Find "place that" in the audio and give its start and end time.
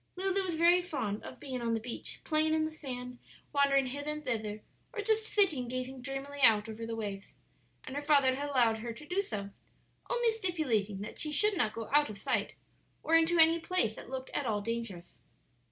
13.59-14.09